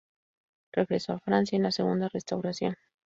Regresó 0.71 1.13
a 1.13 1.19
Francia 1.19 1.57
en 1.57 1.61
la 1.61 1.71
segunda 1.71 2.09
restauración. 2.09 2.75